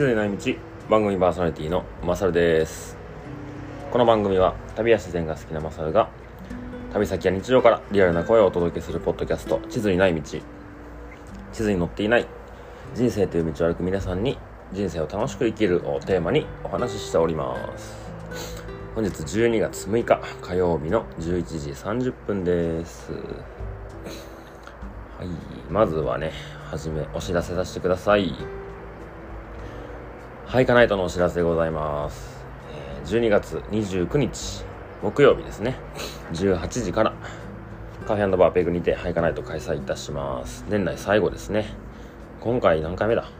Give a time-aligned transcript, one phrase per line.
[0.00, 0.54] 地図にない道
[0.88, 2.96] 番組パーソナリティのマサルです
[3.90, 6.08] この番組は旅や自然が好きなマサルが
[6.94, 9.60] 旅先や日常からリアルな声をお届けするポッドキャスト。
[9.68, 10.42] 地図にない道地
[11.52, 12.26] 図に載っていない
[12.94, 14.38] 人生という道を歩く皆さんに
[14.72, 18.10] 人生を楽しく生きるをテーマにお話ししております。
[18.94, 23.12] 本日12月6日火曜日の11時30分です。
[23.12, 23.18] は
[25.24, 25.28] い
[25.70, 26.32] まずはね
[26.70, 28.34] はじめお知らせさせてください。
[30.50, 32.44] ハイカナイトのお知らせでございます。
[33.04, 34.64] 12月29日
[35.00, 35.76] 木曜日ですね。
[36.32, 37.14] 18時から
[38.04, 40.64] カフェバーペグにてハイカナイト開催いたします。
[40.68, 41.66] 年内最後ですね。
[42.40, 43.30] 今回何回目だ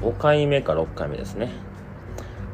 [0.00, 1.50] ？5回目か6回目ですね。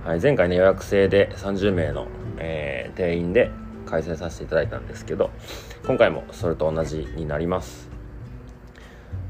[0.07, 2.07] はい、前回ね予約制で30名の、
[2.39, 3.51] えー、定員で
[3.85, 5.31] 開催させていただいたんですけど
[5.87, 7.92] 今回もそれと同じになります。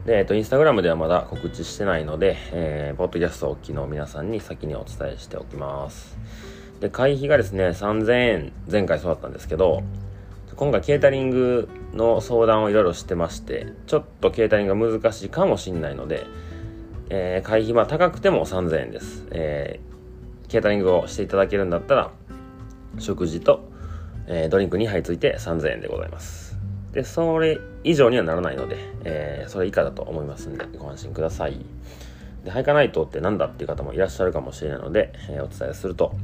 [0.07, 6.19] で、えっと、インスタグラムではまだ告知してないので、えー、ポッドキャストをお聞きの皆さんに先にお伝えしておきます。
[6.81, 9.85] で会費がですね3000円前回そうだったんですけど
[10.57, 16.27] 今回ケータリングの相談をいろいろしてましてちょっとケータリングが難しいかもしれないので、
[17.09, 22.11] えー、会費は高くても3000円です、えー、ケータリングをしていただけるんだったら
[22.99, 23.69] 食事と、
[24.27, 26.59] えー、ドリンク2杯ついて3000円でございます。
[26.93, 31.59] でそれ以上にはならないので、えー、それ以下だと思いますんでご安心ください。
[32.45, 36.15] でハイカナイトって何だっていう方もいらっしゃるかもしれないので、えー、お伝えすると。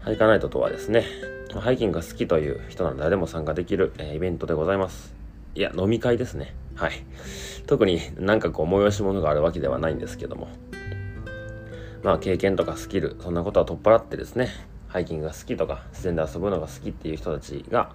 [0.00, 1.06] ハイカナイトとはですね
[1.54, 5.14] ハイキングが好きという人なら誰でも参加できる、えー、イベントでございます。
[5.54, 6.54] いや飲み会ですね。
[6.74, 6.92] はい。
[7.66, 10.48] 特になんかこう催し物があるわけではないんですけども。
[12.02, 14.50] まあ経験とかスキルそんなことは取っ払ってですね
[14.88, 17.92] ハイキングが好きとか自然で遊ぶのが好きっていう人たちが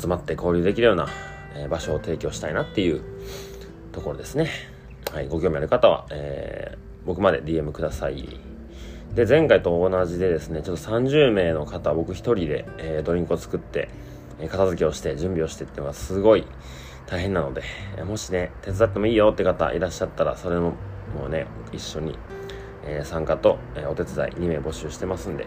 [0.00, 1.08] 集まって交流できるような、
[1.54, 3.02] えー、場所を提供したいなっていう
[3.92, 4.50] ところですね。
[5.12, 8.40] はい、ご興味ある方は、えー、僕まで DM ください。
[9.14, 13.88] で、前回と同じでですね、ちょっと30名の方、僕一人で、えー、ドリンクを作って、
[14.40, 16.46] え片付けをして、準備をしてっていうのがすごい
[17.06, 17.62] 大変なので、
[17.96, 20.74] えもしね、手伝ってもいいよって方いらっしゃったら、それも
[21.14, 22.18] もうね、一緒に、
[22.84, 25.46] え参加と、えお手伝い2名募集してますんで、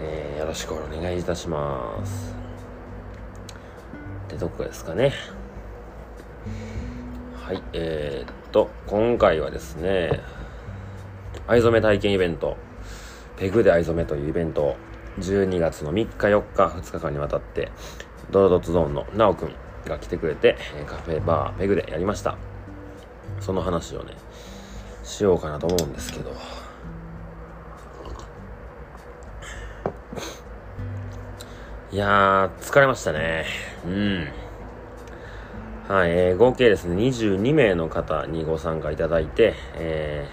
[0.00, 2.35] えよろしくお願いいたします。
[4.26, 5.12] ってどこですかね。
[7.34, 10.20] はい、えー、っと、今回はですね、
[11.46, 12.56] 藍染め体験イベント、
[13.36, 14.76] ペグで藍染めというイベントを
[15.20, 17.70] 12月の3日4日2日間にわたって
[18.30, 19.52] ドロドツゾーンのなおくん
[19.86, 22.36] が来てくれてカフェバーペグでやりました。
[23.40, 24.14] その話をね
[25.04, 26.32] しようかなと思うんですけど。
[31.96, 33.46] いやー疲れましたね。
[33.86, 34.28] うん。
[35.88, 40.28] はい、えー、合計ですね22名の方にご参加いただいて、え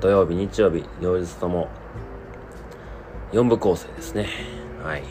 [0.00, 1.68] ー、土曜日日曜日両日とも
[3.30, 4.26] 4部構成ですね。
[4.82, 5.04] はい。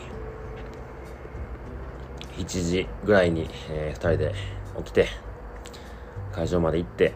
[2.36, 4.34] 7時ぐらいに、えー、2人で
[4.76, 5.08] 起きて
[6.32, 7.14] 会場まで行って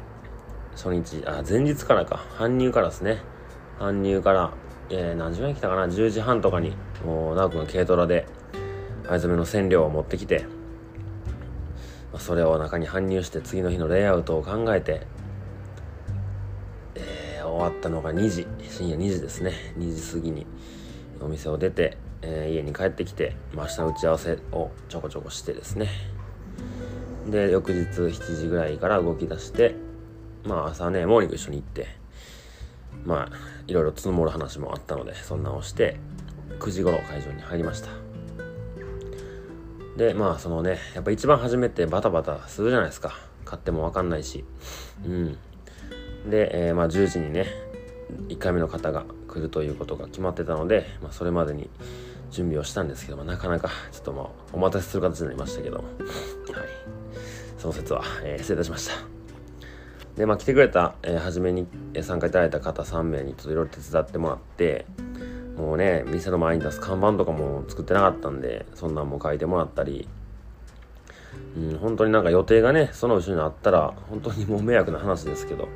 [0.75, 2.25] 初日あ前日からか。
[2.38, 3.19] 搬入からですね。
[3.78, 4.50] 搬入から、
[4.88, 6.72] えー、何時ぐらいに来たかな？10時半とかに
[7.04, 8.25] もう直君が軽トラで
[9.09, 10.45] 藍染めの染料を持ってきて
[12.19, 15.07] それを中に搬入して次の日のレイアウトを考えて、
[16.95, 19.53] えー、終わったのが2時深夜2時ですね。
[19.79, 20.47] 2時過ぎに
[21.21, 25.89] お店を出て、えー、家に帰ってきて、まあ、明日の打ち合わせをちょこちょこしてですね。
[27.29, 29.75] で翌日7時ぐらいから動き出して
[30.45, 31.89] まあ朝ねモーニング一緒に行って
[33.05, 33.37] まあ
[33.67, 35.97] いろいろ積もる話もあったのでそんなをして
[36.59, 38.08] 9時頃会場に入りました。
[39.98, 43.12] でまあそのねやっぱ一番初めてバタバタするじゃないですか。
[43.44, 44.44] 買っても分かんないし。
[45.04, 45.36] うん。
[46.31, 47.47] で、えー、まあ10時にね
[48.28, 51.68] 1回目の方が来るということが決まってたので、まあ、それまでに
[52.30, 55.78] 準備をしたんですけどもなかなかちょっとまあお待たせする形になりましたけど。
[55.78, 55.98] もはい。
[57.59, 58.94] その説は、えー、失礼いたしました。
[60.16, 61.66] でまあ来てくれた、えー、初めに
[62.03, 64.86] 参加いただいた方3名にちょっといろいろ手伝ってもらって
[65.59, 70.09] もうね店の前に出す看板とかも作ってなかったんでそんなんも書いてもらったり。
[71.57, 75.69] うん、本当になんか予定がねその後ろにあったら本当にもう迷惑な話ですけど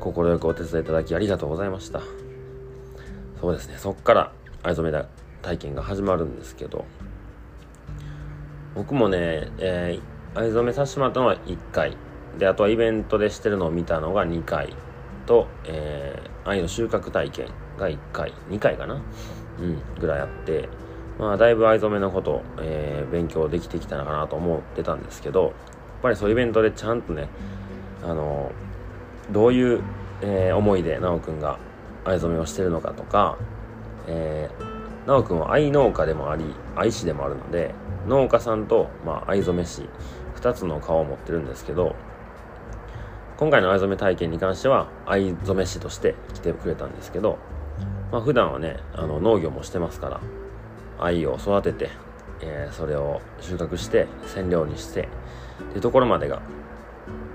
[0.00, 2.00] 快くお手伝いいただきありがとうございました。
[3.40, 4.32] そうですねそっから
[4.62, 5.04] 藍染め
[5.42, 6.84] 体験が始まるんですけど。
[8.74, 11.96] 僕もね、えー、藍染めさせてもらったのは1回。
[12.38, 14.74] であとはイベントでしてるのを見たのが2回
[15.26, 17.48] と、えー、藍の収穫体験。
[17.78, 19.00] が1回2回かな？
[19.60, 20.68] うんぐらいあって
[21.18, 25.52] まあだいぶ藍染めのこと、えー、勉強できてきたのかなと思ってたんですけどやっ
[26.02, 27.28] ぱりそういうイベントでちゃんとね
[28.04, 28.52] あの
[29.32, 29.82] どういう、
[30.22, 31.58] えー、思いで奈くんが
[32.04, 33.36] 藍染めをしてるのかとか、
[34.06, 36.44] えー、直くんは藍農家でもあり
[36.76, 37.74] 藍師でもあるので
[38.06, 39.88] 農家さんと、まあ、藍染め師
[40.36, 41.96] 2つの顔を持ってるんですけど
[43.38, 47.38] 今回の藍染め体験に関しては藍染め師として来てくれたんですけど、
[48.10, 50.20] まあ、普段はねあの農業もしてますから
[50.98, 51.90] 藍を育てて、
[52.40, 55.08] えー、それを収穫して染料にして
[55.62, 56.42] っていうところまでが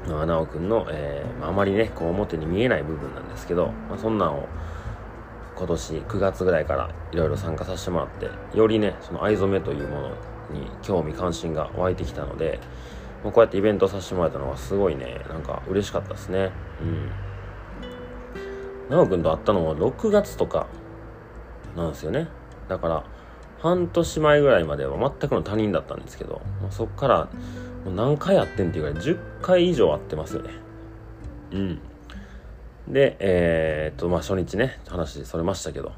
[0.08, 4.48] 直くんの、えーまあ、あまりねこう表に見えない部分なんですけど、まあ、そんなんを
[5.56, 10.10] 今年9月ぐらいからいろいろ参加させてもらってよりねその藍染めというもの
[10.52, 12.60] に興味関心が湧いてきたので
[13.24, 16.52] もうこうやってイベントさせてもらえたのがすごいねなんか嬉しかったですね。
[16.82, 17.10] うん。
[18.90, 20.68] 直くんと会ったのは6月とか
[21.76, 22.28] なんですよね。
[22.68, 23.04] だから
[23.60, 27.30] 半年前ぐらいまでは全くの他人だったんですけどそっから
[27.86, 30.50] もう何回やってんっていうぐらい10回以上会ってますよね。
[31.52, 31.80] うん。
[32.88, 35.94] でえー、っとまあ初日ね話それましたけど、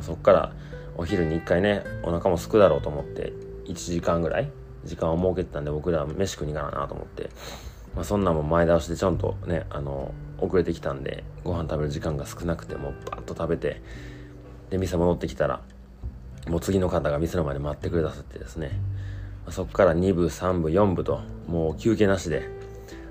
[0.00, 0.52] そっから
[0.96, 3.32] お昼に1回ねお腹もすくだろうと思って
[3.66, 4.50] 1時間ぐらい
[4.84, 7.30] 時間を設けてたんで僕ら飯食いに行かななと思って、
[7.94, 13.80] まあ、そんなも前倒しでちゃんとねあの遅れてきたんでご飯食べる時間が少なくてもバッと食べて
[14.70, 15.60] で店戻ってきたら
[16.48, 18.80] もう次の方が店の前で待ってくれたさってですね。
[19.48, 22.48] そこから2部3部4部ともう休憩なしで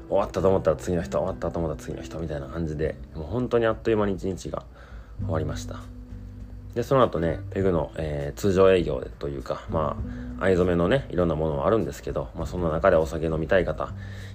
[0.08, 4.64] 終わったと思ったら次の人終わったと思ったら次の人みたいな感じでもう本当にあっという間に一日が
[5.22, 5.80] 終わりました。
[6.75, 9.98] でその後ねペグの、えー、通常営業というかま
[10.40, 13.90] あ藍染めのねいろんなものもあるんですけど、まあ、そんな中でお酒飲みたい方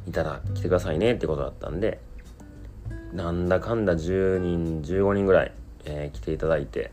[0.07, 2.01] いたら来てくださいねってことだったんで
[3.15, 5.53] なんだかんだ10人15人ぐらい、
[5.85, 6.91] えー、来ていただいて。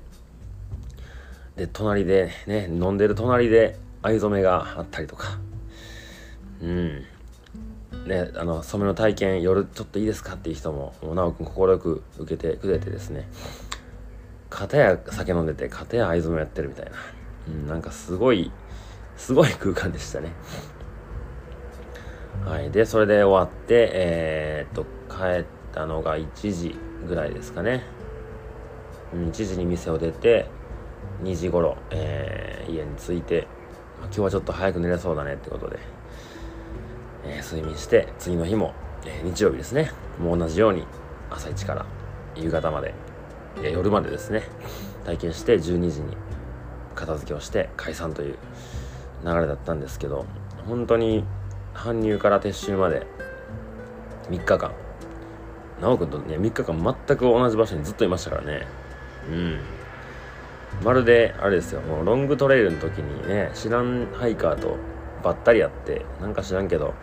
[1.56, 5.40] で隣でね飲んでる隣で藍染めがあったりとか。
[6.62, 7.06] うん。
[8.06, 13.28] ねあの染めの体験夜ちょっといいですかっていう人ももう直くん快く受けてくれてですね。
[14.52, 16.92] 片や酒飲んでて片や藍染めやってるみたいな、
[17.48, 18.52] うん、なんかすごい
[19.18, 20.34] すごい空間でしたね。
[22.46, 22.70] はい。
[22.70, 26.76] でそれで終わってえー、っと帰ったのが1時
[27.08, 27.84] ぐらいですかね、
[29.14, 30.48] うん、1時に店を出て
[31.24, 33.48] 2時頃、えー、家に着いて
[34.04, 35.80] 今日はちょっと早く寝れそうだねってことで、
[37.26, 38.74] えー、睡眠して次の日も、
[39.06, 39.92] えー、日曜日ですね。
[40.20, 40.86] もう同じように
[41.30, 41.86] 朝一から
[42.36, 42.94] 夕方まで、
[43.62, 44.44] え、夜までですね。
[45.06, 46.16] 体験して12時に
[46.96, 48.38] 片付けをして解散という
[49.26, 50.26] 流れだったんですけど
[50.68, 51.24] 本当に
[51.74, 53.06] 搬入から撤収まで
[54.30, 54.72] 3日間
[55.82, 58.68] 直くんとね3日間全く同じ場所にずっといましたからね。
[59.30, 59.60] うん。
[60.84, 64.78] まるであれですよもうロングトレイルの時にね知らんハイカーと
[65.22, 66.94] ばったりやってなんか知らんけど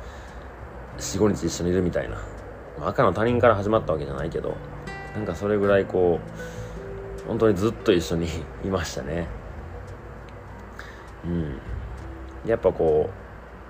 [0.98, 2.18] 45日一緒にいるみたいな、
[2.80, 4.56] 赤の他人から始まったわけじゃないけど
[5.14, 6.18] なんかそれぐらいこ
[7.24, 8.26] う本当にずっと一緒に
[8.64, 9.26] いましたね。
[11.24, 11.58] うん。
[12.46, 13.10] やっぱこ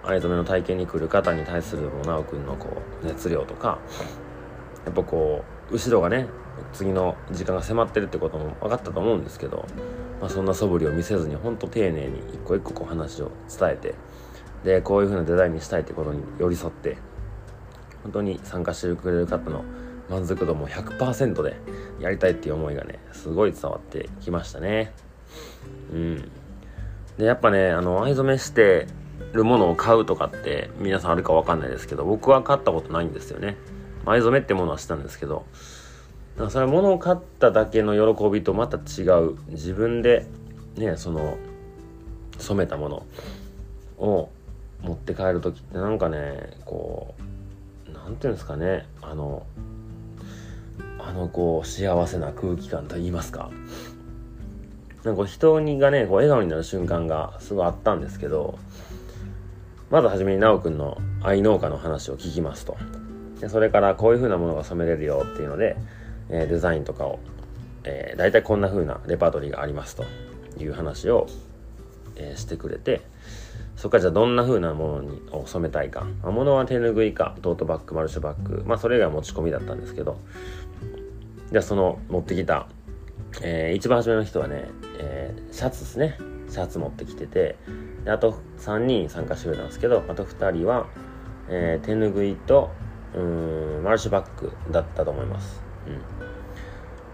[0.04, 2.68] う藍染めの体験に来る方に対する直くんのこ
[3.02, 3.78] う熱量とか
[4.88, 6.26] やっぱこう後ろがね
[6.72, 9.66] 次の時間が迫ってるってことも分かったと思うんですけど、
[10.18, 13.94] まあ、そんな素振りを見せずにほんと丁寧に一個一個こう話を伝えて
[14.64, 16.96] でこういう風なデザインにしたいってことに寄り添って
[18.02, 19.62] 本当に参加してくれる方の
[20.08, 21.56] 満足度も100%で
[22.00, 24.92] やりたいっていう思いがねすごい伝わってきましたね。
[25.92, 26.30] うん。
[27.18, 28.86] でやっぱねあの藍染めして
[29.32, 33.56] るものを買うとかって皆さんあるか分かんないですけど僕は買ったことないんですよね。
[34.06, 35.44] 藍染めってものはしたんですけど
[36.50, 40.26] それは物を買っただけの喜びとまた違う自分で
[40.76, 41.36] ねその
[42.38, 43.06] 染めたもの
[43.98, 44.30] を
[44.82, 47.14] 持って帰る時ってなんかねこ
[47.88, 49.44] う何ていうんですかねあの
[51.00, 53.50] あのこう幸せな空気感と言いますか
[55.04, 58.58] なんか人にがねこう笑顔になる瞬間がすごいあったんですけど
[59.90, 62.76] まず初めに奈くんの愛農家の話を聞きますと。
[63.40, 65.76] でそれからこういう風なものが染めれるよっていうので
[66.30, 67.20] えデザインとかを、
[67.84, 70.04] えー、大体こんな風なレパートリーがありますと
[70.58, 71.26] いう話を、
[72.16, 73.02] えー、してくれて
[73.76, 80.18] そこからじゃあどんな風なものにを染めたいか、まあ、物は手ぬぐいかトートバッグマルシュバッグまあそれ以外は持ち込みだったんですけど
[81.50, 82.68] じゃあその持ってきた、
[83.42, 84.68] えー、一番初めの人はね、
[84.98, 86.18] えー、シャツですね。
[86.50, 87.56] シャツ持ってきてて
[88.04, 90.86] であと3人参加してくれたんですけどあと2人は、
[91.50, 92.70] えー、手ぬぐいと
[93.14, 95.60] うんマルシュバッグだったと思います。
[95.86, 96.00] うん。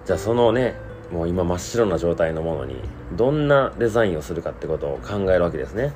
[0.05, 0.75] じゃあそのね
[1.11, 2.77] もう今真っ白な状態のものに
[3.13, 5.93] どんなデザインをするかってことを考えるわけですね。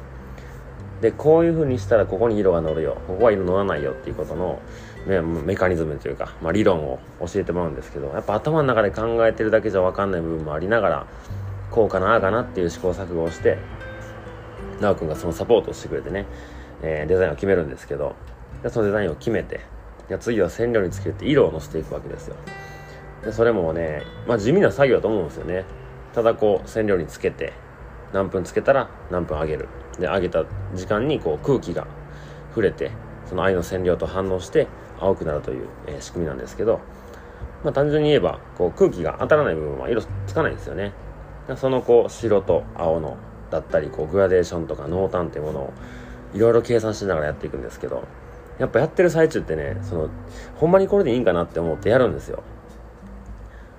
[1.01, 2.99] でこういう風にしたらここに色が乗るよ。
[3.07, 4.61] ここは色乗らないよっていうことの
[5.07, 11.07] ね、メカニズムというか、まあ、理論を教えてもらうんですけどやっぱ頭の中で考えてるだけじゃ分かんない部分もありながら
[11.71, 13.59] こうかなああかなっていう試行錯誤をして
[14.81, 16.27] 奈くんがそのサポートをしてくれてね、
[16.83, 18.17] えー、デザインを決めるんですけど
[18.69, 19.61] そのデザインを決めて
[20.09, 22.37] じゃ次は染料につけて色をのせていくわけですよ。
[23.25, 25.65] でそれもね、まあ、地味な作業だと思うんですよね。
[26.15, 27.53] ただこう染料につけて
[28.13, 29.69] 何分つけたら何分揚げる。
[29.99, 31.87] で揚げた時間にこう空気が
[32.51, 32.93] 触れて
[33.27, 34.69] その藍の染料と反応して
[35.01, 36.81] 青くなるという、え、仕組みなんですけど、
[37.63, 40.93] まあ、単純に言えばこう空気が当たらない部分は色つかないんですよね。
[41.57, 43.17] そのこう白と青の
[43.51, 45.73] だったりこうグラデーションとか濃淡っていうものを
[46.35, 48.05] いろいろ計算しながらやっていくんですけど
[48.59, 50.09] やっぱやってる最中ってねその
[50.57, 52.43] ほんまにこれでいいんかなって思ってやるんですよ。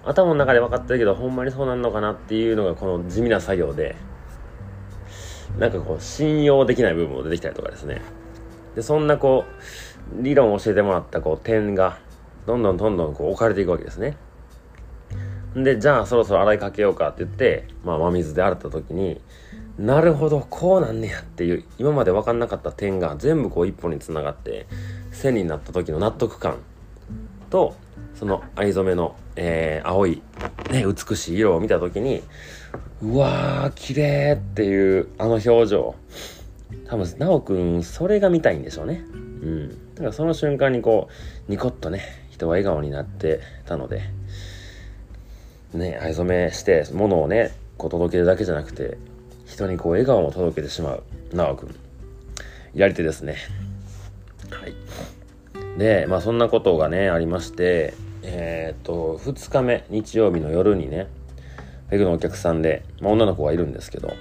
[0.05, 3.95] 頭の中で分かってるけどほんまにそうなんのかなっていうのがこの地味な作業で
[5.57, 8.01] なんかこう信用できない部分も出てきたりとかですね。
[8.75, 9.45] でそんなこ
[10.13, 11.99] う理論を教えてもらったこう点が
[12.45, 14.17] どんどんどんどんこう置かれていくわけですね。
[15.55, 19.19] でじゃあそろそろ洗いかけようかって言って、まあ、真水で洗った時に
[19.79, 24.67] なるほどこうなんねやっていう今まで分かんなかった点が全部こう一本につながって
[25.11, 26.57] 線になった時の納得感
[27.49, 27.75] と
[28.13, 30.21] その藍染めの、えー、青い、
[30.69, 32.21] ね、美しい色を見た時に
[33.01, 35.95] うわー綺麗っていうあの表情。
[36.85, 39.03] 多分奈くんそれが見たいんでしょうね。
[39.13, 39.95] うん。
[39.95, 41.07] だからその瞬間にこ
[41.47, 44.03] うニコッとね人は笑顔になってたので
[45.73, 48.97] ね藍染めして物をねこう届けるだけじゃなくて
[49.49, 51.03] 人にこう笑顔も届けてしまう。
[51.31, 51.75] 奈くん。
[52.73, 53.37] やり手ですね。
[54.51, 54.73] はい。
[55.77, 61.07] でまあそんなことがねありましてえー、っと2日目日曜日の夜にね
[61.89, 64.13] ペグのお客さんで、まあ、女の子がいるんですけど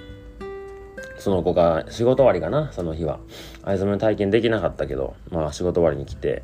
[1.19, 3.19] その子が仕事終わりかなその日は。
[3.63, 6.43] 藍染めの体験できなかったけどまあ仕事終わりに来て、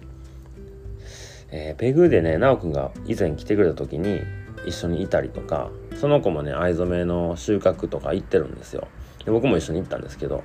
[1.50, 4.20] えー、ペグでね奈くんが以前来てくれた時に
[4.66, 5.70] 一緒にいたりとか
[6.00, 8.88] その子もね藍染めの収穫とか行ってるんですよ。
[9.26, 10.44] で僕も一緒に行ったんですけど、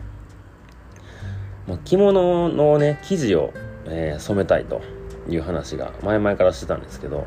[1.66, 3.52] まあ、着物のね生地を、
[3.86, 4.80] えー、染めたいと
[5.28, 7.26] いう話が前々からしてたんですけど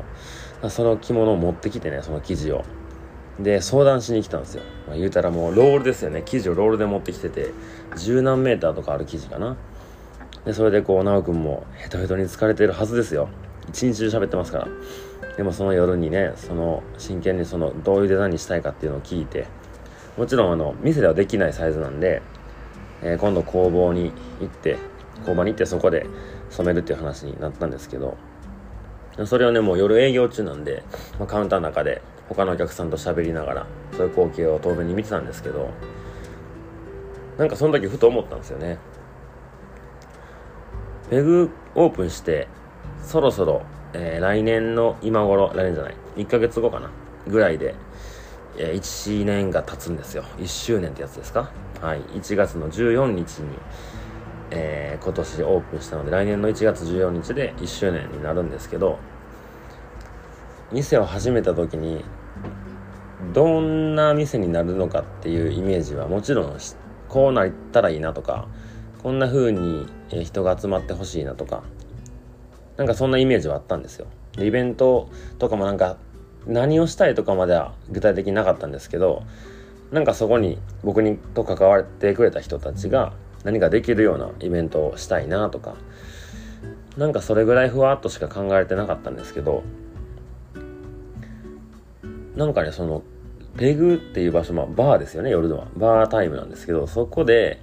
[0.68, 2.64] その着物を持ってきてねその生地を。
[3.38, 6.22] で相談しに来たんですよ、まあ、言うたらもうロールですよね。
[6.24, 7.52] 生地をロールで持ってきてて
[7.96, 9.56] 十何メーターとかある生地かな。
[10.44, 13.28] でそれでこう奈くんもヘトヘトに疲れてるはずですよ。
[13.68, 14.68] 一日中喋ってますから。
[15.36, 19.46] でもその夜にねその真剣にそのどういうデザインにしたいかっていうのを聞いて
[20.16, 22.22] もちろんあの店ではできないサイズなんで、
[23.02, 24.78] えー、今度工房に行って
[25.26, 26.06] 工場に行ってそこで
[26.50, 28.16] 染めるっていう話になったんですけど
[29.26, 30.84] それをねもう夜営業中なんで、
[31.18, 35.70] まあ、カウンターの中で他のお客さんと喋りながらそういう光景を当面に見てたんですけど
[37.38, 38.78] なんかその時ふと思ったんですよね。
[41.10, 42.46] ペグオープンして
[43.06, 46.90] そろそろ、えー、来年の今頃来年じゃない1ヶ月後かな
[47.28, 47.74] ぐらいで、
[48.58, 50.24] えー、1年が経つんですよ。
[50.38, 51.50] 1周年ってやつですか？
[51.80, 52.00] はい。
[52.00, 53.48] 1月の14日に
[54.50, 58.98] えー、今年オープンしたので来年の1月14日で1周年になるんですけど
[60.70, 62.04] 店を始めた時に
[63.32, 66.58] どんな店になるのかっていうイメージはもちろん
[67.08, 68.46] こうなったらいいなとか
[69.02, 71.64] こんな風に人が集まってほしいなとか
[72.76, 74.06] なんかそんなイメージはあったんですよ。
[74.38, 75.96] イベントとかもなんか
[76.46, 79.22] 何をしたいとかまでは具体的になかったんですけど
[79.92, 83.12] なんかそこに僕にと関わってくれた人たちが
[83.44, 85.76] 何かできるようなイベントをしたいなとか
[86.96, 89.62] なんかそれぐらいふわっとしか考えてなかったんですけど
[92.36, 93.02] なんかねその
[93.56, 95.68] ペグっていう場所、まあ、バーですよね夜のは。
[95.76, 97.60] バータイムなんですけどそこで、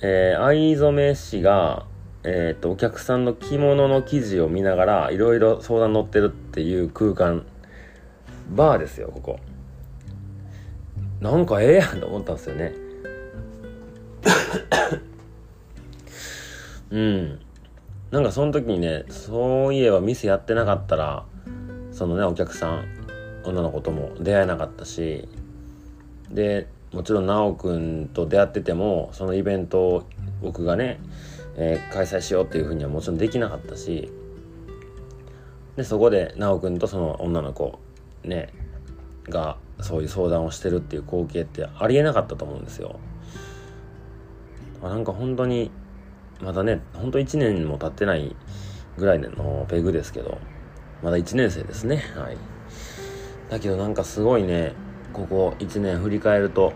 [0.00, 1.84] えー、藍染め師が、
[2.28, 7.46] えーと、とお客さんの着物の生地を見ながらいろいろ相談乗ってるっていう空間
[8.50, 9.38] バーですよここ。
[11.20, 12.74] なんかええやんと思ったんですよね。
[16.90, 17.38] うん。
[18.10, 21.24] なんかその時にねそういえば店やってなかったら
[21.92, 22.84] そのねお客さん
[23.44, 25.28] 女の子とも出会えなかったし
[26.30, 30.08] でもちろん奈くんと出会っててもそのイベントを
[30.40, 31.00] 僕がね、
[31.56, 34.12] えー、開催しようっていうふうにはもちろんできなかったし
[35.76, 37.78] でそこで奈くんとその女の子
[38.24, 38.52] ね
[39.28, 42.98] がそういう相談をしてるっていう光景ってありえなかったと思うんですよ。
[44.82, 45.70] なんか本当に
[46.40, 48.36] まだねほんと1年も経ってない
[48.96, 50.38] ぐらいのペグですけど
[51.02, 52.02] まだ1年生ですね。
[52.14, 52.36] はい。
[53.50, 54.74] だけどなんかすごいね
[55.12, 56.72] ここ1年振り返ると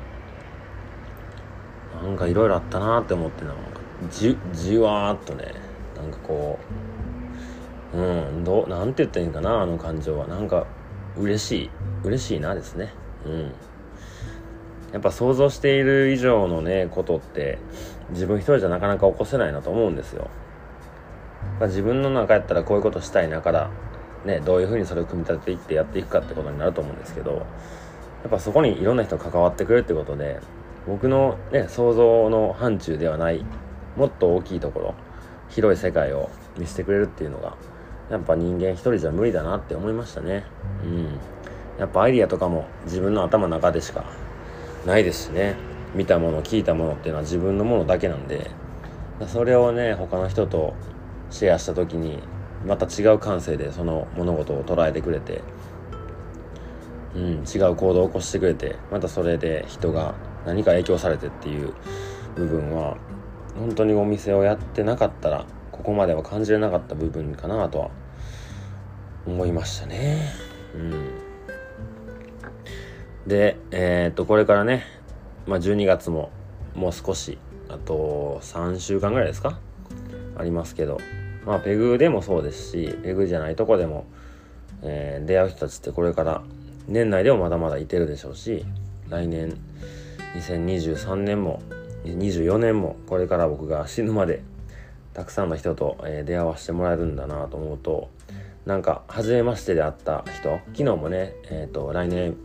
[2.02, 3.54] なんかいろいろあったなって思ってなん。
[3.54, 5.54] かじじわーっとね
[5.96, 6.58] なんかこ
[7.94, 10.26] ううんどうなんて言ったらいいんかなあの感情は。
[10.26, 10.66] なんか
[11.16, 11.70] 嬉しい
[12.04, 12.94] 嬉しいなですね。
[13.26, 13.52] うん。
[14.92, 17.58] やっぱ想像している以上のねことって
[18.10, 20.30] 自分一人じゃなかなか起こせないなと思うんですよ。
[21.58, 23.70] ま自分の中やったらこういうことしたいなから
[24.24, 30.40] ねどういうふうにそれを組み立てていってやっていくかってことになると思うんですけどやっぱそこにいろんな人が関わってくるってことで
[30.86, 33.44] 僕のね想像の範疇ではない
[33.96, 34.94] もっと大きいところ
[35.48, 37.56] 広い世界を見せてくれるっていうのが
[38.10, 40.44] やっぱ人間一人じゃ無理だなって思いましたね。
[40.84, 41.18] うん。
[41.78, 44.04] やっぱアイディアとかも自分の頭の中でしか
[44.84, 45.54] ないですしね。
[45.94, 48.50] 見たもの聞いたものっていうのは自分のものだけなんで
[49.26, 50.74] それをね他の人と
[51.30, 52.20] シェアした時に
[52.66, 55.42] また違う感性でその物事を捉えてくれて、
[57.14, 60.14] うん、違う行動を起こしてくれてまたそれで人が
[60.46, 61.74] 何か影響されてっていう
[62.36, 62.96] 部分は
[63.58, 67.90] 本当にお店をやってなかったらここまでは感じれなかった部分かなとは
[69.26, 70.28] 思いましたね。
[70.74, 71.10] うん、
[73.26, 74.84] で、えー、っとこれからね、
[75.46, 76.30] まあ、12月も
[76.74, 77.38] もう少し
[77.68, 79.58] あと3週間ぐらいですか？
[80.36, 80.98] ありますけど
[81.44, 84.06] まあペグでもそうですしペグじゃないとこでも、
[84.82, 86.42] えー、出会う人たちってこれから
[86.86, 88.64] 年内でもまだまだいてるでしょうし
[89.08, 89.56] 来年
[90.34, 91.60] 2023年も
[92.04, 94.42] 24年もこれから僕が死ぬまで
[95.12, 98.10] たくさんの人と、え、出会わせてもらえるんだなと思うと
[98.66, 102.36] なんか初めましてで会った人昨日もね、えーと、来年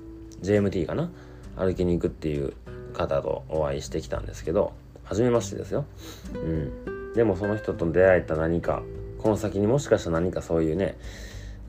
[0.42, 1.10] JMT かな？
[1.58, 2.54] 歩きに行くっていう
[2.94, 5.86] 方とお会いしてきたんですけど初めましてですよ。
[6.34, 7.14] うん。
[7.14, 8.84] でもその人と出会えた何か
[9.20, 10.98] この先にもしかしたら何かそういうね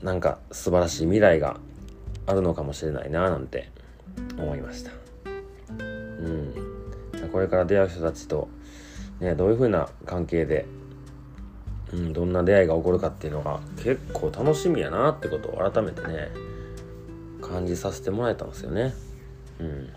[0.01, 1.59] なんか素晴らしい未来が
[2.25, 3.69] あるのかもしれないななんて
[4.37, 4.91] 思いました。
[5.77, 6.66] うん。
[7.27, 8.49] これから出会う人たちと
[9.19, 10.65] ねどういう風な関係で
[11.93, 16.27] うん、どんな出会いが起こるかっていうのが結構楽しみやなってことを改めてね
[17.41, 18.93] 感じさせてもらえたんですよね
[19.59, 19.89] うん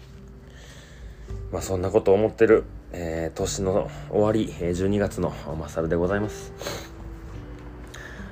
[1.50, 6.52] まあそんなことを思ってるえー、年の終わり、12月のマサルでございます。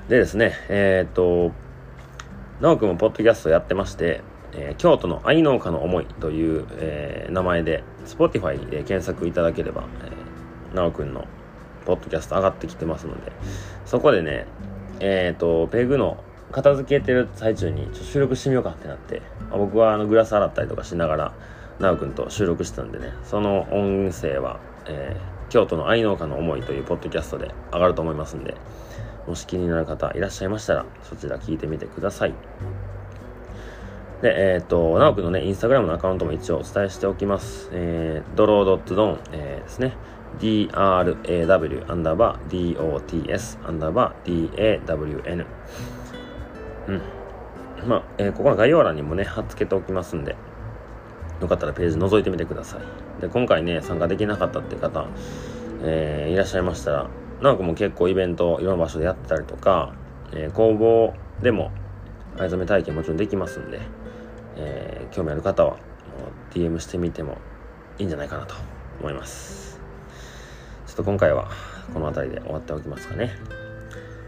[0.08, 1.52] でですね、えー、っと、
[2.60, 4.22] 直くんもポッドキャストやってまして、
[4.58, 11.24] えー、京都の愛農家の思いという、えー、名前で、Spotify で検索いただければ、えー、直くんの
[11.86, 13.32] ポッドキャスト上がってきてますので、
[13.86, 14.46] そこでね、
[15.00, 21.32] えっ、と、ペグの片付けてる最中にちょっと収録してみようかってなって、僕はあのグラス洗ったりとかしながら、
[21.78, 28.56] なおくんと収録してたんでね、その音声は、えー、京都の愛農家の思いというポッドキャストで上がると思いますんで、
[29.26, 32.34] もし気になる方いらっしゃいましたら、そちら聞いてみてください。
[34.22, 37.70] で、えっ、ー、と、なおくんのね、インスタグラムのアカウントも一応お伝えしておきます。
[37.72, 39.94] えー、ドロードットドン、えー、ですね。
[40.40, 45.46] draw アンダーバー dots アンダーバー dawn
[46.88, 47.02] うん。
[47.86, 50.34] まあ、えー、ここの概要欄にもね、貼っつけておきますんで、
[51.40, 53.20] よかったらページ覗いてみてください。
[53.20, 55.06] で、今回ね、参加できなかったっていう方、
[55.82, 57.06] えー、いらっしゃいましたら、
[57.40, 59.94] なおくんも結構イベントいろんな場所でやってたりとか、
[60.32, 61.70] えー、工房でも
[62.36, 63.80] 藍染め体験もちろんできますんで、
[64.58, 65.78] えー、興味ある方は
[66.52, 67.38] DM してみても
[67.98, 68.54] いいんじゃないかなと
[69.00, 69.80] 思います。
[70.86, 71.48] ちょっと今回は
[71.92, 73.32] この辺りで終わっておきますかね。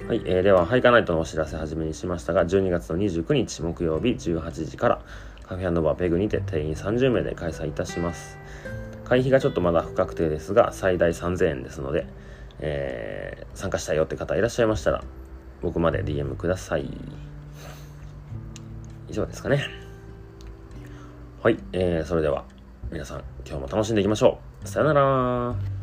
[0.09, 5.01] はい、えー、では、ハイカナイトのお知らせ始めにしましたが、12月の29日木曜日18時から、
[5.47, 8.39] カフェバーペグにて定員30名で開催いたします。
[9.05, 12.07] 会費がちょっとまだ不確定ですが、最大3000円ですので、
[12.59, 15.05] えー、参加したいよって方いらっしゃいましたら、
[15.63, 16.91] 僕まで DM ください。
[19.09, 19.90] 以上ですかね。
[21.43, 22.45] はい、えー、それでは
[22.93, 24.69] 皆さん今日も楽しんでいきましょう。
[24.69, 25.80] さよなら